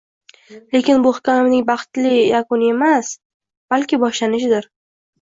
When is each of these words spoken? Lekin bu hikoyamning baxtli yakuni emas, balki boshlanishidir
Lekin 0.75 1.03
bu 1.07 1.11
hikoyamning 1.17 1.61
baxtli 1.69 2.15
yakuni 2.31 2.75
emas, 2.77 3.15
balki 3.73 4.05
boshlanishidir 4.07 4.73